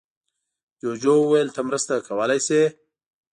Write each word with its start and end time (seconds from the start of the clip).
جوجو 0.81 1.13
وویل 1.19 1.49
ته 1.55 1.61
مرسته 1.67 1.93
کولی 2.07 2.39
شې. 2.47 2.61